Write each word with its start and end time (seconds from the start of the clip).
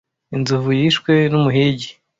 Inzovu 0.35 0.71
yishwe 0.79 1.13
n'umuhigi. 1.31 1.89